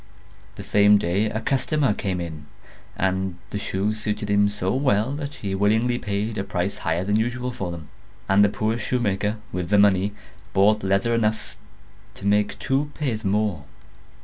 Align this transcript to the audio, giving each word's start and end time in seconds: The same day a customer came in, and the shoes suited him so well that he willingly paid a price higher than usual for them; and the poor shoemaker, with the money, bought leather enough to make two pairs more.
The 0.55 0.63
same 0.63 0.97
day 0.97 1.25
a 1.27 1.39
customer 1.39 1.93
came 1.93 2.19
in, 2.19 2.47
and 2.97 3.37
the 3.51 3.59
shoes 3.59 4.01
suited 4.01 4.31
him 4.31 4.49
so 4.49 4.73
well 4.73 5.11
that 5.11 5.35
he 5.35 5.53
willingly 5.53 5.99
paid 5.99 6.39
a 6.39 6.43
price 6.43 6.79
higher 6.79 7.03
than 7.03 7.19
usual 7.19 7.51
for 7.51 7.69
them; 7.69 7.87
and 8.27 8.43
the 8.43 8.49
poor 8.49 8.79
shoemaker, 8.79 9.37
with 9.51 9.69
the 9.69 9.77
money, 9.77 10.13
bought 10.53 10.81
leather 10.81 11.13
enough 11.13 11.55
to 12.15 12.25
make 12.25 12.57
two 12.57 12.89
pairs 12.95 13.23
more. 13.23 13.65